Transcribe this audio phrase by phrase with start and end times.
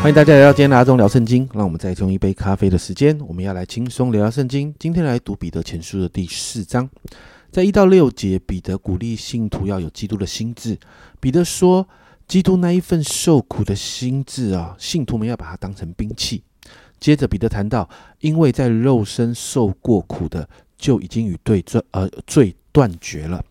[0.00, 1.46] 欢迎大家来到今天的阿忠聊圣经。
[1.52, 4.72] 让我们再用一杯咖啡的时间，我们要来轻松聊聊圣经。
[4.78, 6.88] 今天来读彼得前书的第四章，
[7.50, 10.78] 在一到六节，彼得鼓励信徒要有基督的心智。
[11.18, 11.86] 彼得说，
[12.28, 16.44] 基督那一份受苦的心智啊，信徒们要把它当成兵器。
[17.00, 17.86] 接着，彼得谈到，
[18.20, 23.44] 因为在肉身受过苦的，就已经与对罪呃罪断绝了。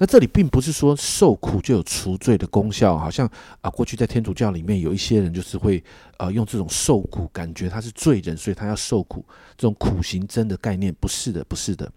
[0.00, 3.28] 那这里并不是说受苦就有除罪的功效，好像
[3.60, 5.82] 啊，过去在天主教里面有一些人就是会
[6.18, 9.24] 呃用这种受苦，感觉他是罪人，所以他要受苦，
[9.56, 11.90] 这种苦行僧的概念不是的，不是的。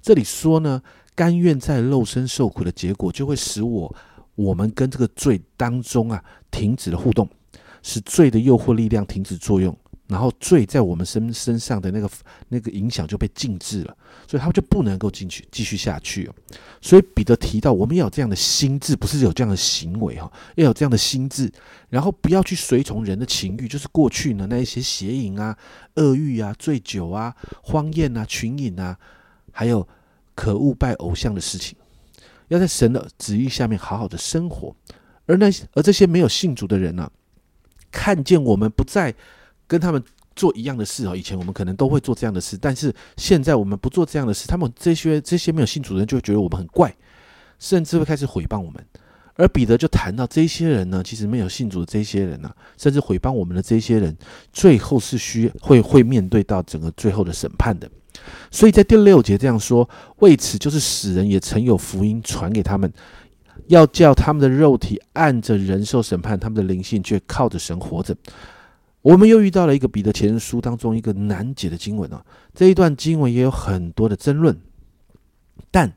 [0.00, 0.82] 这里说呢，
[1.14, 3.94] 甘愿在肉身受苦的结果，就会使我
[4.34, 7.28] 我们跟这个罪当中啊停止了互动，
[7.82, 9.76] 使罪的诱惑力量停止作用。
[10.06, 12.10] 然后罪在我们身身上的那个
[12.48, 13.96] 那个影响就被禁止了，
[14.28, 16.30] 所以他们就不能够进去继续下去。
[16.82, 21.50] 所以彼得提到，我们要有这样的心智，不是有这样的行为哈，要有这样的心智，
[21.88, 25.56] 然后不要去随从人的情欲，就是过去呢那一些邪淫啊、
[25.94, 28.98] 恶欲啊、醉酒啊、荒宴啊、群饮啊，
[29.52, 29.88] 还有
[30.34, 31.74] 可恶拜偶像的事情，
[32.48, 34.76] 要在神的旨意下面好好的生活。
[35.24, 37.10] 而那些而这些没有信主的人呢，
[37.90, 39.14] 看见我们不再。
[39.66, 40.02] 跟他们
[40.36, 46.94] 做一样的事哦，以前我们可能都会做这样的事，但是现在我们不做这样的事，他们这些这些没有信主的人就会觉得我们很怪，
[47.58, 48.84] 甚至会开始毁谤我们。
[49.36, 52.48] 而彼得就谈到这些人呢，其实没有信主的这些人呢，
[52.78, 54.16] 甚至毁谤我们的这些人，
[54.52, 57.90] 最后是需会会面对到整个最后的审判的。
[58.52, 62.92] 所以在第六节这样说，为此就是使人也曾有福音传给他们，
[63.66, 68.14] 要叫他们的肉体按着人受审判，他们的灵性却靠着神活着。
[69.04, 72.24] 我们又遇到了一个彼得前书当中一个难解的经文哦，
[72.54, 74.58] 这一段经文也有很多的争论，
[75.70, 75.92] 但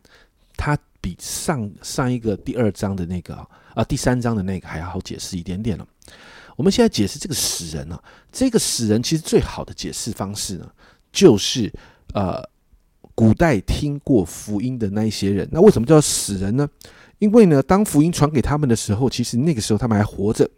[0.57, 3.33] 它比上上一个第二章的那个
[3.73, 5.87] 啊第三章的那个还要好解释一点点了。
[6.57, 7.97] 我们现在解释这个死人呢，
[8.29, 10.69] 这个死人其实最好的解释方式呢，
[11.13, 11.71] 就是
[12.13, 12.43] 呃
[13.15, 15.47] 古代听过福音的那一些人。
[15.49, 16.67] 那为什么叫死人呢？
[17.19, 20.49] 因为呢，当福音传给他们的时候，其实那个时候他们还活着。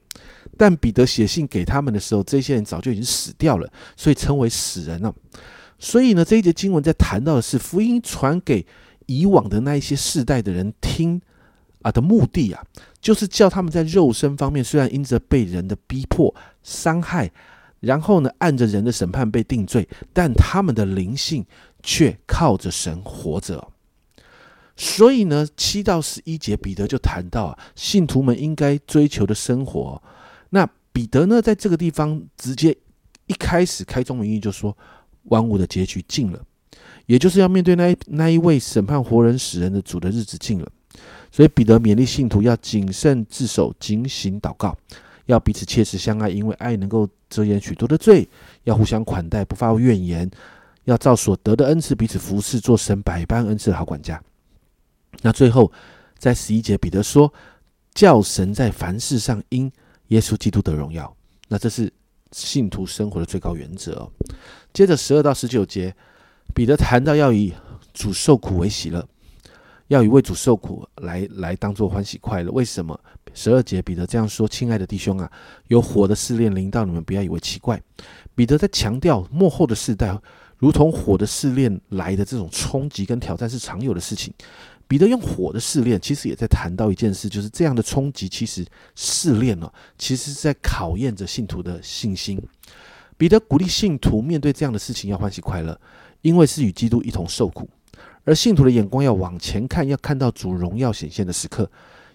[0.57, 5.13] 但彼得写信给他们的时候，这些人早就已经死掉了，所以称为死人了。
[5.77, 8.65] 所以呢，这一节经文在谈到的是福音传给
[9.05, 11.21] 以往的那一些世代的人听
[11.81, 12.61] 啊的目的啊，
[12.99, 16.33] 就是叫他们在肉身方面虽然因着被人的逼迫、
[16.63, 17.31] 伤害，
[17.79, 21.45] 然后呢按着人的审判被定罪，但他们的灵性
[21.81, 23.65] 却靠着神活着。
[24.81, 30.01] 所以呢，七到十一节彼得就谈到啊，信徒们应该追求的生活。
[30.51, 32.73] 那彼得呢，在这个地方直接
[33.27, 34.75] 一开始开宗明义就说，
[35.23, 36.41] 万物的结局近了，
[37.07, 40.71] 也就是要面对那那一位审判活人死人的主的日子近了。
[41.29, 44.73] 所以彼得勉励信徒要谨慎自守，警醒祷告，
[45.25, 48.25] 要彼此切实相爱，因为爱能够遮掩许多的罪。
[48.63, 50.31] 要互相款待，不发怨言，
[50.85, 54.21] 要照所得的恩赐彼此服侍，做神百般恩赐的好管家。
[55.21, 55.71] 那最后
[56.17, 57.33] 在十一节，彼得说，
[57.93, 59.71] 叫神在凡事上因。
[60.09, 61.15] 耶稣基督的荣耀，
[61.49, 61.87] 那这是
[62.31, 64.09] 信徒生活的最高原则。
[64.73, 65.95] 接着十二到十九节，
[66.51, 67.53] 彼得谈到要以
[67.93, 69.07] 主受苦为喜乐，
[69.87, 72.51] 要以为主受苦来来当做欢喜快乐。
[72.51, 72.99] 为什么？
[73.35, 75.31] 十二节彼得这样说：“亲爱的弟兄啊，
[75.67, 77.79] 有火的试炼临到你们，不要以为奇怪。”
[78.33, 80.19] 彼得在强调幕后的世代，
[80.57, 84.33] 如同火的试炼来的这种冲击跟挑战是常有的事情。
[84.89, 92.41] 彼得用火的试炼，其实也在谈到一件事，就是这样的冲击，其实试炼呢，其实是在考验着信徒的信心。
[93.15, 95.79] 彼得鼓励信徒面对这样的事情要欢喜快乐，
[96.23, 97.69] 因为是与基督一同受苦，
[98.23, 101.69] 而信徒的眼光要往前看，要看到主荣耀显现的时刻，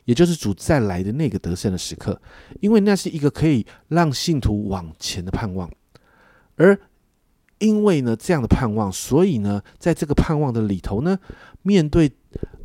[0.04, 2.20] 也就是主再来的那个得胜的时刻，
[2.60, 5.70] 因为那是一个可以让信徒往前的盼望，
[6.56, 6.76] 而。
[7.60, 11.16] 因为呢，这样的盼望，所以呢，在这个盼望的里头呢，
[11.62, 12.10] 面对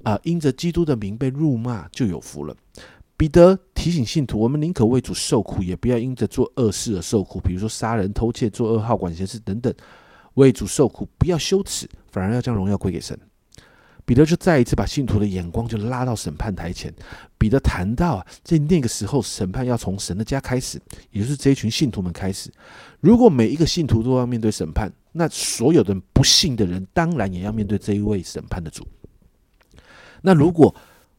[0.03, 2.55] 啊，因着基督的名被辱骂，就有福了。
[3.17, 9.73] 彼得提醒信徒，我们宁可为主受苦，也不要因着做恶事而受苦，比如说杀人、偷窃、做恶号、管闲事等等，
[10.35, 13.19] 为主受苦，不要羞耻，反而要将荣耀归给神。
[14.05, 16.91] 彼得就再一次把信徒的眼光就拉到审判台前。
[17.37, 20.81] 彼得谈到啊，在那个时候，审判要从神的家开始，
[21.11, 22.49] 也就是这一群信徒们开始。
[23.01, 28.87] 如果每一个信徒都要面对审判，那所有的不信的人当然也要面对这一位审判的主。
[30.21, 30.73] 那如果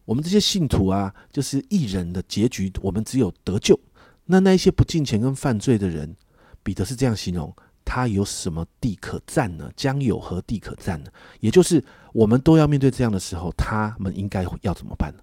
[0.05, 3.79] 我们这些信徒啊，就是一人的结局，我们只有得救，
[4.26, 6.17] 那那一些不敬钱跟犯罪的人，
[6.62, 7.55] 彼得是这样形容。
[7.82, 9.69] 他有什么地可占呢？
[9.75, 11.11] 将有何地可占呢？
[11.41, 11.82] 也就是
[12.12, 15.23] 我们都要面对这样的时候，他们应该要怎么办呢？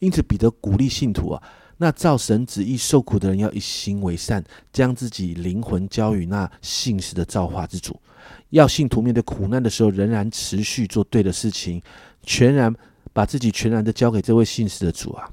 [0.00, 1.42] 因此，彼得鼓励信徒啊，
[1.76, 4.42] 那照神旨意受苦的人，要一心为善，
[4.72, 8.00] 将自己灵魂交与那信实的造化之主。
[8.50, 11.80] 要信徒面对苦难的时候，仍然持续做对的事情，
[12.24, 12.74] 全然
[13.12, 15.28] 把自己全然的交给这位信实的主啊。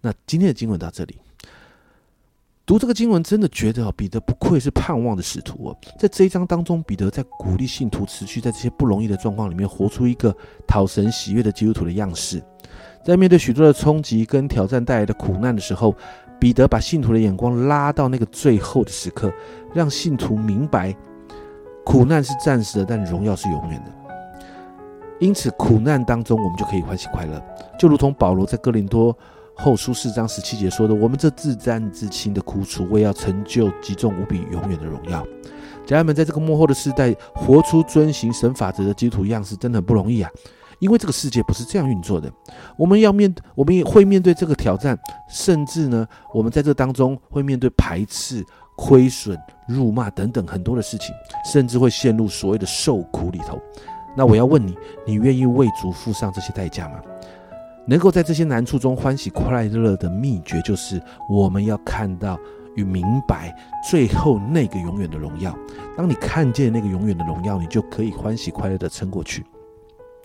[0.00, 1.16] 那今天的经文到这里。
[2.64, 5.76] 读这个经文，真的觉得彼得不愧是盼望的使徒哦。
[6.00, 10.36] 在这一章当中，彼得在鼓励信徒持续在这些不容易的状况里面，活出一个
[10.66, 12.42] 讨神喜悦的基督徒的样式。
[13.04, 15.94] 在面对许多的冲击跟挑战带来的苦难的时候，
[16.40, 19.32] 彼得把信徒的眼光拉到那个最后的时刻，
[19.72, 20.92] 让信徒明白，
[21.84, 24.05] 苦难是暂时的，但荣耀是永远的。
[25.18, 27.42] 因此，苦难当中我们就可以欢喜快乐，
[27.78, 29.16] 就如同保罗在哥林多。
[29.58, 35.26] 后书四章十七节说的：“我们这自战自亲的苦楚，为要成就极重无比永远的荣耀。”
[35.86, 40.30] 家人们，在这个幕后的时代，活出遵行神法则的基督徒样式，真的很不容易啊！
[40.78, 42.30] 因为这个世界不是这样运作的。
[42.76, 48.44] 我们要面，我们也会面对这个挑战，甚至呢，我们在这当中会面对排斥、
[48.76, 51.14] 亏损、辱骂等等很多的事情，
[51.50, 53.58] 甚至会陷入所谓的受苦里头。
[54.16, 54.76] 那我要问你，
[55.06, 57.00] 你愿意为主付上这些代价吗？
[57.86, 62.38] 能够在这些难处中欢喜快乐的秘诀，就是我们要看到
[62.74, 63.54] 与明白
[63.88, 65.56] 最后那个永远的荣耀。
[65.96, 69.44] 当你看见那个永远的荣耀，你就可以欢喜快乐的撑过去。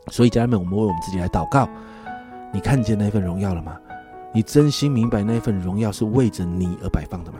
[0.07, 1.69] 所以，家人们，我们为我们自己来祷告：
[2.51, 3.77] 你看见那份荣耀了吗？
[4.33, 7.39] 你真心明白那份荣耀是为着你而摆放的吗？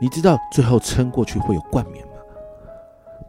[0.00, 2.02] 你知道最后撑过去会有冠冕？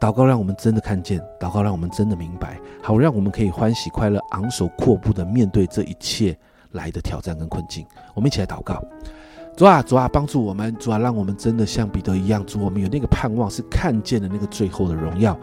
[0.01, 6.36] 祷告让我们真的看见，祷告让我们真的明白，好让我们可以欢喜快乐、昂首阔步的面对这一切
[6.71, 7.86] 来的挑战跟困境。
[8.15, 8.83] 我们一起来祷告：
[9.56, 15.38] 主啊，主啊，帮助我们，主啊，让我们真的像彼得一样，主，我们有那个盼望，是看见了那个最后的荣耀，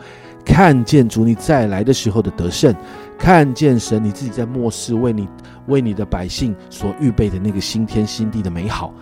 [0.44, 2.74] 看见主你再来的时候的得胜，
[3.16, 5.28] 看见神你自己在末世为你
[5.68, 8.92] 为你的百姓所预备的那个新天新地的美好。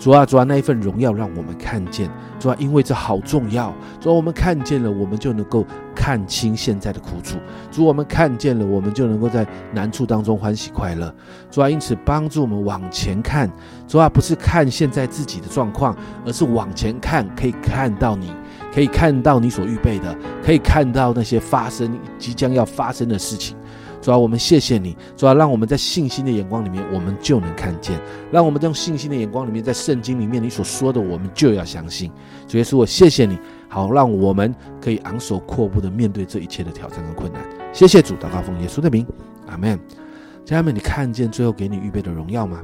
[0.00, 2.10] 主啊，主啊，那一份荣耀让我们看见。
[2.38, 3.70] 主啊，因为这好重要。
[4.00, 5.62] 主啊，我们看见了，我们就能够
[5.94, 7.36] 看清现在的苦楚。
[7.70, 11.14] 主，我们看见了，我们就能够在难处当中欢喜快乐。
[11.50, 13.50] 主啊，因此帮助我们往前看。
[13.86, 15.94] 主啊，不是看现在自己的状况，
[16.24, 18.32] 而是往前看，可以看到你，
[18.72, 23.54] 可以看到你所预备的，可以看到那些发生即将要发生的事情。
[24.00, 27.98] 主要我们谢谢你，主要让我们在信心的眼光里面，我们就能看见；
[28.32, 32.10] 让我们用信心的眼光里面，在圣经里面你所说的，我们就要相信。
[32.48, 33.38] 主耶稣，我谢谢你，
[33.68, 37.42] 好让我们可以昂首阔步的面对这一切的挑战跟困难。
[37.72, 39.06] 谢谢主，祷告奉耶稣的名，
[39.46, 39.78] 阿门。
[40.44, 42.62] 家人们，你看见最后给你预备的荣耀吗？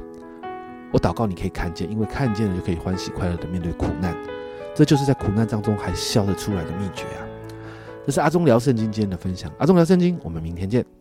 [0.91, 4.15] 我祷告你可以看见，因为看见了就可以欢喜快乐的面对苦难。
[4.73, 7.21] 这就是在苦难当中还笑得出来的秘诀啊！
[8.05, 10.96] 这是阿忠聊圣经今天的分享，阿忠聊圣经，我们明天见。